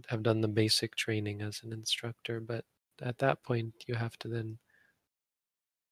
[0.07, 2.39] have done the basic training as an instructor.
[2.39, 2.65] But
[3.03, 4.59] at that point, you have to then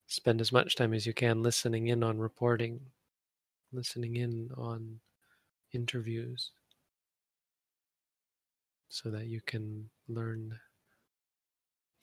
[0.06, 2.80] spend as much time as you can listening in on reporting,
[3.72, 5.00] listening in on
[5.72, 6.52] interviews,
[8.88, 10.56] so that you can learn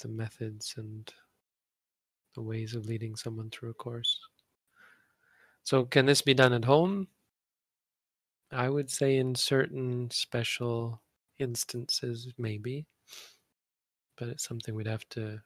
[0.01, 1.13] the methods and
[2.35, 4.19] the ways of leading someone through a course.
[5.63, 7.07] So can this be done at home?
[8.51, 11.01] I would say in certain special
[11.39, 12.85] instances, maybe,
[14.17, 15.41] but it's something we'd have to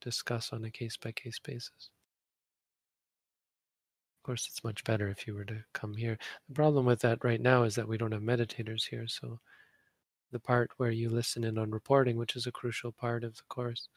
[0.00, 1.90] discuss on a case by case basis.
[4.18, 6.16] Of course, it's much better if you were to come here.
[6.48, 9.08] The problem with that right now is that we don't have meditators here.
[9.08, 9.40] So
[10.30, 13.42] the part where you listen in on reporting, which is a crucial part of the
[13.48, 13.88] course,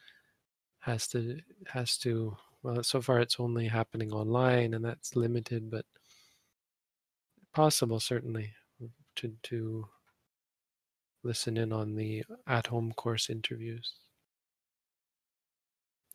[0.80, 1.38] has to
[1.68, 2.36] has to
[2.66, 5.86] well so far it's only happening online and that's limited, but
[7.54, 8.52] possible certainly
[8.82, 9.86] mm, to to
[11.22, 13.94] listen in on the at-home course interviews.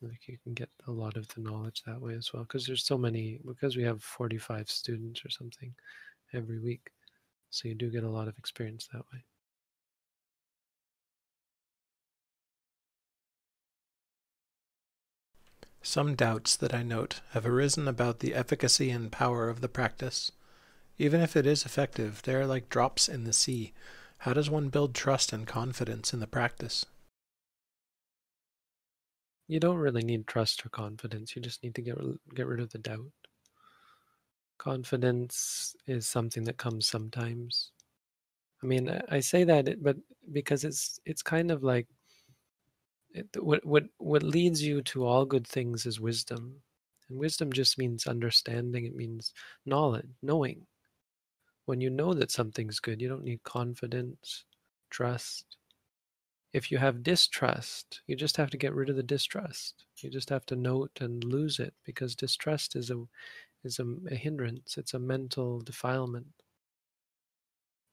[0.02, 2.84] Like you can get a lot of the knowledge that way as well, because there's
[2.84, 3.38] so many.
[3.46, 5.74] Because we have 45 students or something
[6.34, 6.90] every week,
[7.50, 9.24] so you do get a lot of experience that way.
[15.82, 20.30] Some doubts that I note have arisen about the efficacy and power of the practice.
[20.96, 23.72] Even if it is effective, they are like drops in the sea.
[24.18, 26.86] How does one build trust and confidence in the practice?
[29.48, 31.34] You don't really need trust or confidence.
[31.34, 31.98] You just need to get
[32.34, 33.10] get rid of the doubt.
[34.58, 37.72] Confidence is something that comes sometimes.
[38.62, 39.96] I mean, I say that, but
[40.30, 41.88] because it's it's kind of like
[43.38, 46.62] what what what leads you to all good things is wisdom,
[47.08, 48.86] and wisdom just means understanding.
[48.86, 49.32] It means
[49.66, 50.66] knowledge, knowing.
[51.66, 54.44] When you know that something's good, you don't need confidence,
[54.90, 55.56] trust.
[56.52, 59.84] If you have distrust, you just have to get rid of the distrust.
[60.02, 63.04] You just have to note and lose it because distrust is a
[63.64, 64.76] is a, a hindrance.
[64.76, 66.26] It's a mental defilement.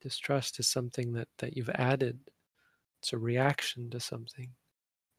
[0.01, 2.19] Distrust is something that, that you've added.
[3.01, 4.49] It's a reaction to something.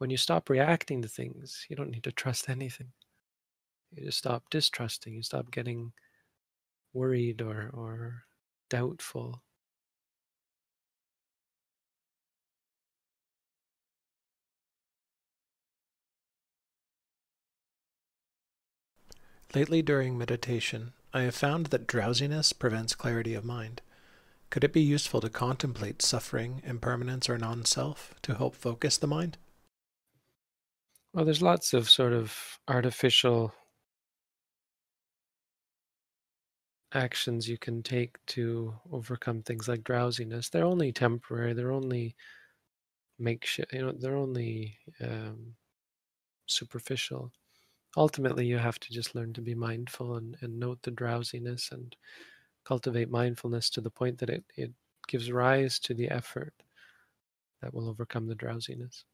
[0.01, 2.93] When you stop reacting to things, you don't need to trust anything.
[3.93, 5.13] You just stop distrusting.
[5.13, 5.93] You stop getting
[6.95, 8.25] worried or, or
[8.71, 9.43] doubtful.
[19.55, 23.83] Lately during meditation, I have found that drowsiness prevents clarity of mind.
[24.49, 29.07] Could it be useful to contemplate suffering, impermanence, or non self to help focus the
[29.07, 29.37] mind?
[31.13, 33.55] Well, there's lots of sort of artificial
[36.93, 40.49] actions you can take to overcome things like drowsiness.
[40.49, 41.53] They're only temporary.
[41.53, 42.17] They're only
[43.19, 43.73] makeshift.
[43.73, 45.57] You know, they're only um,
[46.47, 47.33] superficial
[47.97, 51.97] ultimately you have to just learn to be mindful and, and note the drowsiness and
[52.65, 54.73] cultivate mindfulness to the point that it, it
[55.09, 56.55] gives rise to the effort
[57.63, 59.05] that will overcome the drowsiness.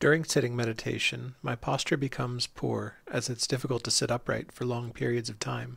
[0.00, 4.94] During sitting meditation, my posture becomes poor as it's difficult to sit upright for long
[4.94, 5.76] periods of time.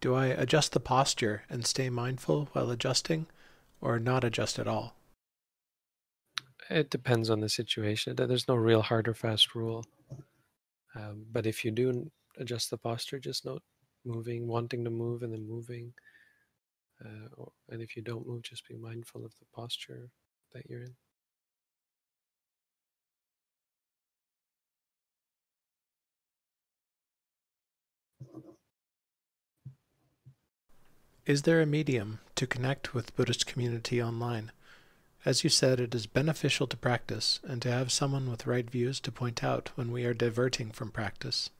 [0.00, 3.28] Do I adjust the posture and stay mindful while adjusting,
[3.80, 4.96] or not adjust at all?
[6.68, 8.16] It depends on the situation.
[8.16, 9.84] There's no real hard or fast rule.
[10.96, 13.62] Um, but if you do adjust the posture, just note
[14.04, 15.92] moving, wanting to move, and then moving.
[17.04, 20.10] Uh, and if you don't move, just be mindful of the posture
[20.52, 20.96] that you're in.
[31.30, 34.50] Is there a medium to connect with Buddhist community online?
[35.24, 38.98] As you said, it is beneficial to practice and to have someone with right views
[38.98, 41.50] to point out when we are diverting from practice.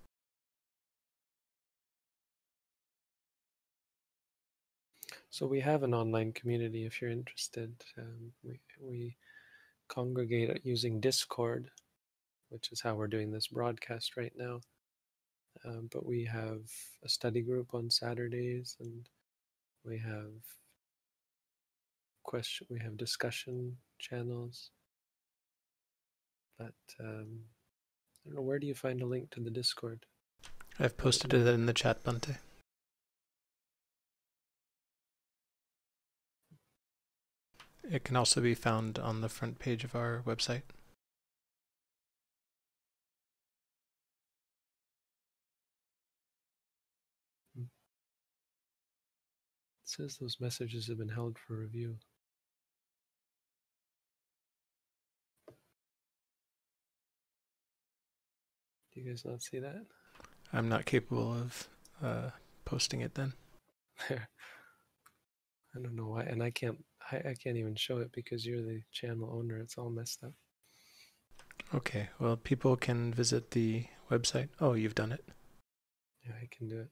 [5.30, 7.72] So we have an online community if you're interested.
[7.96, 9.16] Um, we, we
[9.86, 11.70] congregate using Discord,
[12.48, 14.62] which is how we're doing this broadcast right now.
[15.64, 16.62] Um, but we have
[17.04, 19.08] a study group on Saturdays and
[19.84, 20.32] we have
[22.22, 24.70] question we have discussion channels
[26.58, 27.40] but um,
[28.24, 30.04] I don't know where do you find a link to the discord?
[30.78, 32.36] I've posted it in the chat Bhante
[37.90, 40.62] it can also be found on the front page of our website
[49.90, 51.96] says those messages have been held for review.
[58.92, 59.86] Do you guys not see that?
[60.52, 61.68] I'm not capable of
[62.02, 62.30] uh,
[62.64, 63.34] posting it then.
[64.08, 64.28] There.
[65.76, 66.84] I don't know why, and I can't.
[67.12, 69.58] I, I can't even show it because you're the channel owner.
[69.58, 70.32] It's all messed up.
[71.72, 74.48] Okay, well, people can visit the website.
[74.60, 75.24] Oh, you've done it.
[76.24, 76.88] Yeah, I can do it.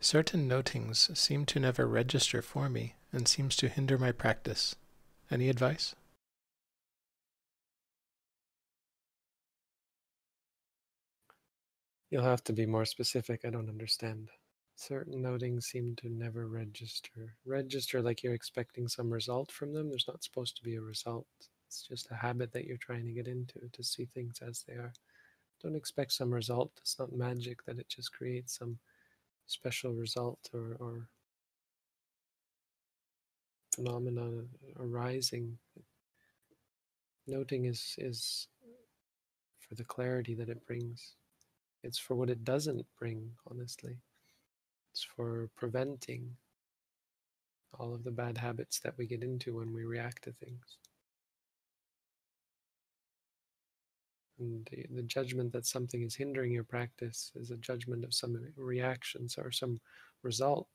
[0.00, 4.76] Certain notings seem to never register for me and seems to hinder my practice.
[5.28, 5.96] Any advice?
[12.10, 13.40] You'll have to be more specific.
[13.44, 14.30] I don't understand.
[14.76, 17.34] Certain notings seem to never register.
[17.44, 19.88] Register like you're expecting some result from them.
[19.88, 21.26] There's not supposed to be a result.
[21.66, 24.74] It's just a habit that you're trying to get into to see things as they
[24.74, 24.92] are.
[25.60, 26.70] Don't expect some result.
[26.80, 28.78] It's not magic that it just creates some
[29.48, 31.08] special result or, or
[33.74, 34.44] phenomena
[34.78, 35.58] arising.
[37.26, 38.48] Noting is is
[39.58, 41.14] for the clarity that it brings.
[41.82, 43.98] It's for what it doesn't bring, honestly.
[44.92, 46.36] It's for preventing
[47.78, 50.78] all of the bad habits that we get into when we react to things.
[54.38, 58.38] And the, the, judgment that something is hindering your practice is a judgment of some
[58.56, 59.80] reactions or some
[60.22, 60.68] result.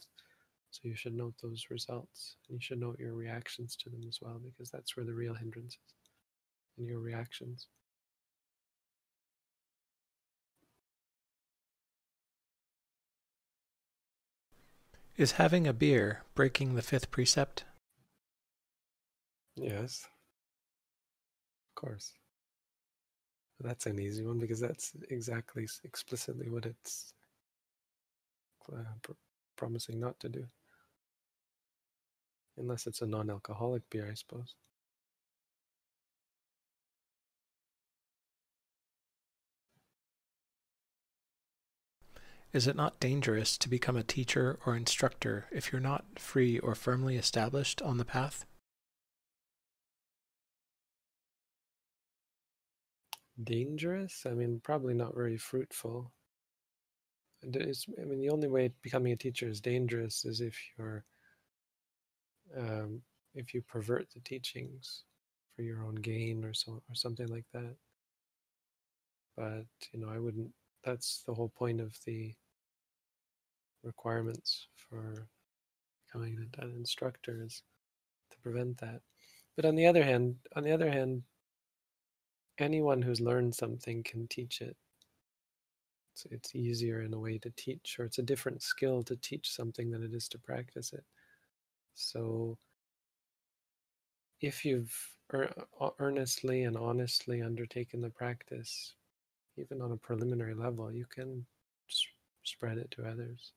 [0.72, 4.20] So you should note those results and you should note your reactions to them as
[4.22, 6.08] well, because that's where the real hindrance is
[6.78, 7.68] in your reactions.
[15.16, 17.66] Is having a beer breaking the fifth precept?
[19.56, 20.08] Yes.
[21.70, 22.14] Of course.
[23.64, 27.14] That's an easy one because that's exactly explicitly what it's
[28.72, 29.14] uh, pr-
[29.56, 30.46] promising not to do.
[32.58, 34.56] Unless it's a non alcoholic beer, I suppose.
[42.52, 46.76] Is it not dangerous to become a teacher or instructor if you're not free or
[46.76, 48.46] firmly established on the path?
[53.44, 54.26] Dangerous.
[54.26, 56.12] I mean, probably not very fruitful.
[57.44, 61.06] It's, I mean, the only way becoming a teacher is dangerous is if you're
[62.58, 63.02] um,
[63.36, 65.04] if you pervert the teachings
[65.56, 67.76] for your own gain or so or something like that.
[69.36, 70.52] But you know, I wouldn't.
[70.84, 72.34] That's the whole point of the
[73.84, 75.28] requirements for
[76.06, 77.64] becoming an instructor is
[78.32, 79.02] to prevent that.
[79.56, 81.24] But on the other hand, on the other hand,
[82.58, 84.76] anyone who's learned something can teach it.
[86.16, 89.52] So it's easier in a way to teach, or it's a different skill to teach
[89.52, 91.04] something than it is to practice it.
[91.96, 92.58] So
[94.42, 94.96] if you've
[95.34, 98.94] uh, earnestly and honestly undertaken the practice,
[99.58, 101.46] even on a preliminary level, you can
[102.44, 103.54] spread it to others.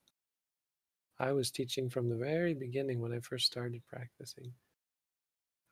[1.19, 4.53] I was teaching from the very beginning when I first started practicing.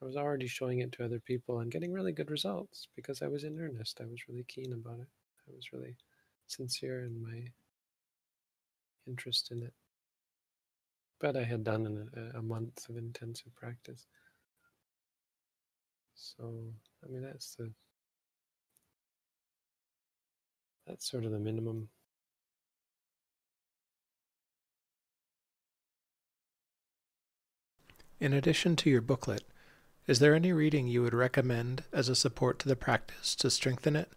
[0.05, 3.27] I was already showing it to other people and getting really good results because I
[3.27, 4.03] was in earnest.
[4.03, 5.09] I was really keen about it.
[5.49, 5.97] I was really
[6.47, 7.47] sincere in my
[9.07, 9.73] interest in it.
[11.21, 14.07] But I had done a, a month of intensive practice.
[16.15, 17.73] So, I mean, that's the
[20.87, 21.89] that's sort of the minimum.
[28.21, 29.45] In addition to your booklet,
[30.07, 33.97] is there any reading you would recommend as a support to the practice to strengthen
[33.97, 34.11] it,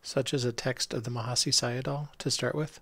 [0.00, 2.80] such as a text of the Mahasi Sayadaw to start with?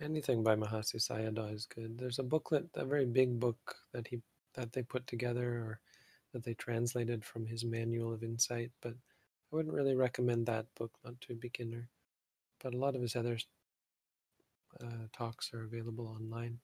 [0.00, 1.98] Anything by Mahasi Sayadaw is good.
[1.98, 4.22] There's a booklet, a very big book that he
[4.54, 5.80] that they put together or
[6.32, 10.92] that they translated from his Manual of Insight, but I wouldn't really recommend that book,
[11.04, 11.88] not to a beginner.
[12.62, 13.38] But a lot of his other
[14.80, 16.58] uh, talks are available online.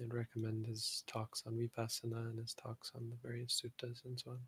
[0.00, 4.32] I'd recommend his talks on Vipassana and his talks on the various suttas and so
[4.32, 4.40] on.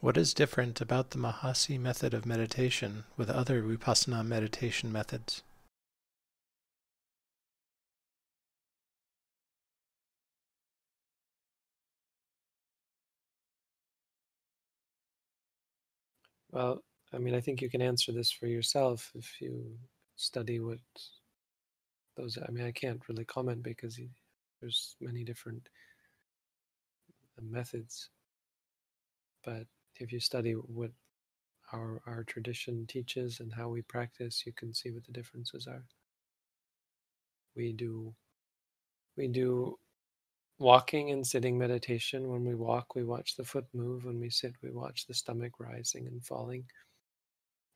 [0.00, 5.42] What is different about the Mahasi method of meditation with other Vipassana meditation methods?
[16.56, 16.82] Well,
[17.12, 19.76] I mean, I think you can answer this for yourself if you
[20.16, 20.80] study what
[22.16, 22.38] those.
[22.38, 24.00] I mean, I can't really comment because
[24.60, 25.68] there's many different
[27.38, 28.10] uh, methods.
[29.44, 30.92] But if you study what
[31.74, 35.84] our our tradition teaches and how we practice, you can see what the differences are.
[37.56, 38.14] we do
[39.16, 39.78] we do
[40.58, 42.28] walking and sitting meditation.
[42.28, 44.04] When we walk, we watch the foot move.
[44.04, 46.64] When we sit, we watch the stomach rising and falling.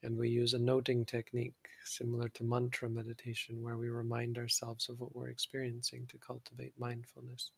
[0.02, 1.54] And we use a noting technique
[1.84, 7.50] similar to mantra meditation, where we remind ourselves of what we're experiencing to cultivate mindfulness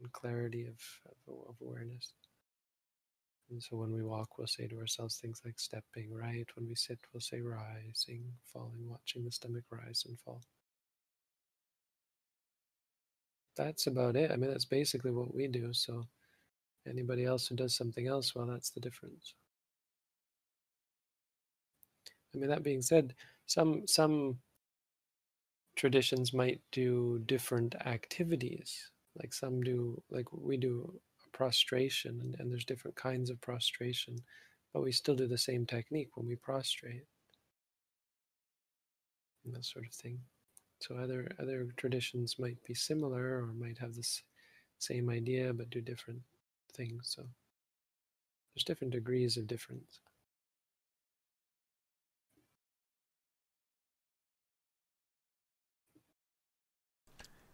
[0.00, 2.12] and clarity of, of, of awareness.
[3.50, 6.46] And so when we walk, we'll say to ourselves things like stepping right.
[6.54, 10.40] When we sit, we'll say rising, falling, watching the stomach rise and fall.
[13.56, 14.30] That's about it.
[14.30, 15.72] I mean, that's basically what we do.
[15.72, 16.06] So
[16.88, 19.34] anybody else who does something else, well, that's the difference.
[22.34, 23.14] I mean, that being said,
[23.46, 24.38] some some
[25.76, 28.90] traditions might do different activities.
[29.16, 30.98] Like some do, like we do
[31.32, 34.16] prostration, and, and there's different kinds of prostration,
[34.72, 37.04] but we still do the same technique when we prostrate.
[39.44, 40.20] And that sort of thing.
[40.82, 44.22] So other other traditions might be similar or might have this
[44.80, 46.22] same idea but do different
[46.72, 47.14] things.
[47.14, 47.22] So
[48.52, 50.00] there's different degrees of difference.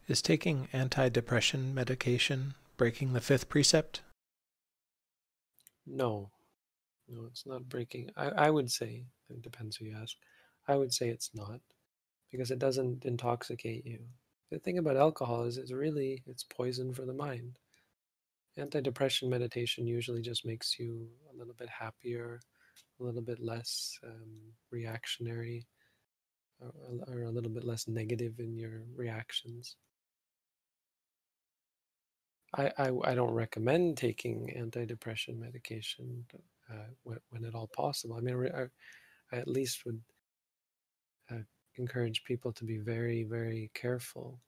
[0.09, 4.01] Is taking antidepressant medication breaking the fifth precept?
[5.87, 6.31] No,
[7.07, 8.11] no, it's not breaking.
[8.17, 10.17] I, I would say, it depends who you ask,
[10.67, 11.61] I would say it's not
[12.31, 14.01] because it doesn't intoxicate you.
[14.51, 17.59] The thing about alcohol is it's really, it's poison for the mind.
[18.59, 22.41] Antidepressant meditation usually just makes you a little bit happier,
[22.99, 25.67] a little bit less um, reactionary,
[26.61, 26.73] or,
[27.07, 29.77] or a little bit less negative in your reactions.
[32.55, 36.25] I, I, I don't recommend taking antidepressant medication
[36.71, 38.17] uh, when, when, at all possible.
[38.17, 38.63] I mean, I,
[39.33, 40.01] I at least would
[41.31, 41.43] uh,
[41.79, 44.41] encourage people to be very, very careful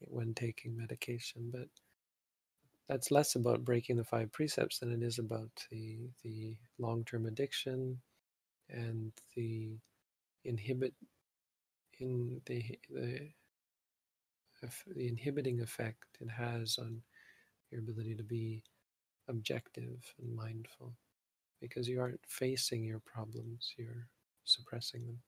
[0.00, 1.50] when taking medication.
[1.52, 1.68] But
[2.88, 8.00] that's less about breaking the five precepts than it is about the the long-term addiction
[8.70, 9.78] and the
[10.44, 10.94] inhibit
[11.98, 13.30] in the the
[14.94, 17.02] the inhibiting effect it has on
[17.70, 18.62] your ability to be
[19.28, 20.94] objective and mindful
[21.60, 24.08] because you aren't facing your problems, you're
[24.44, 25.18] suppressing them.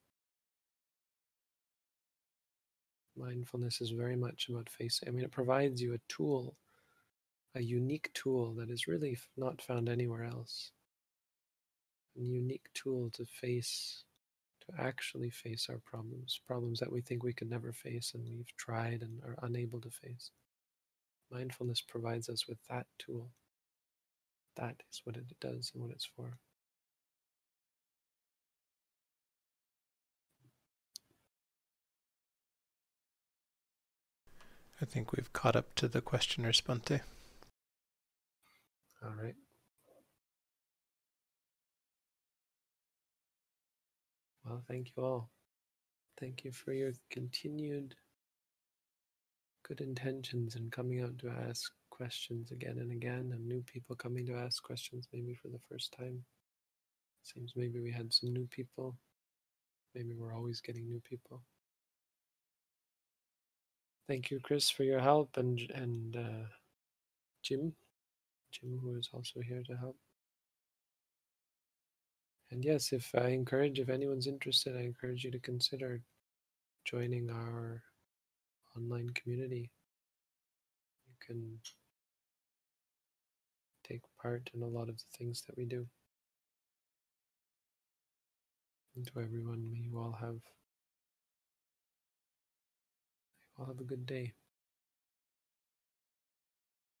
[3.19, 6.55] Mindfulness is very much about facing, I mean, it provides you a tool,
[7.53, 10.71] a unique tool that is really not found anywhere else.
[12.17, 14.05] A unique tool to face
[14.61, 18.55] to actually face our problems, problems that we think we could never face and we've
[18.57, 20.31] tried and are unable to face.
[21.31, 23.31] Mindfulness provides us with that tool.
[24.55, 26.37] That is what it does and what it's for.
[34.81, 37.01] I think we've caught up to the questioner, Bhante.
[39.03, 39.35] All right.
[44.45, 45.29] Well, thank you all.
[46.19, 47.95] Thank you for your continued
[49.67, 54.25] good intentions and coming out to ask questions again and again, and new people coming
[54.25, 56.23] to ask questions maybe for the first time.
[57.23, 58.97] Seems maybe we had some new people.
[59.93, 61.43] Maybe we're always getting new people.
[64.09, 66.47] Thank you, Chris, for your help, and and uh,
[67.43, 67.73] Jim,
[68.51, 69.97] Jim, who is also here to help.
[72.49, 76.01] And yes, if I encourage, if anyone's interested, I encourage you to consider
[76.85, 77.83] joining our
[78.75, 79.69] online community.
[81.05, 81.59] You can
[83.87, 85.85] take part in a lot of the things that we do.
[88.95, 90.39] And to everyone, may you all have
[93.59, 94.33] all have a good day.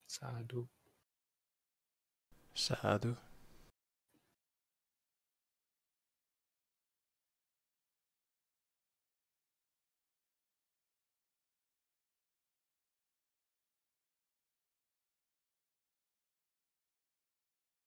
[0.07, 0.67] Sadhu.
[2.53, 3.15] Sadhu.